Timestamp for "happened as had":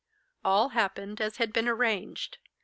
0.69-1.53